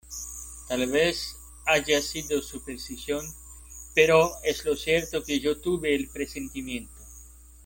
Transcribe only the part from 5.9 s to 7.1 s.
el presentimiento.